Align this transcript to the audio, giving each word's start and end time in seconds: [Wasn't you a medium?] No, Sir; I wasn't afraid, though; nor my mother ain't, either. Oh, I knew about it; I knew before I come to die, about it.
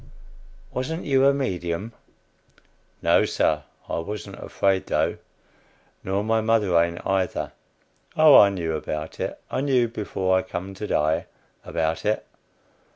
[Wasn't 0.71 1.05
you 1.05 1.27
a 1.27 1.31
medium?] 1.31 1.93
No, 3.03 3.23
Sir; 3.23 3.65
I 3.87 3.99
wasn't 3.99 4.43
afraid, 4.43 4.87
though; 4.87 5.17
nor 6.03 6.23
my 6.23 6.41
mother 6.41 6.75
ain't, 6.81 7.05
either. 7.05 7.51
Oh, 8.17 8.35
I 8.35 8.49
knew 8.49 8.73
about 8.73 9.19
it; 9.19 9.39
I 9.51 9.61
knew 9.61 9.87
before 9.87 10.35
I 10.39 10.41
come 10.41 10.73
to 10.73 10.87
die, 10.87 11.27
about 11.63 12.03
it. 12.03 12.25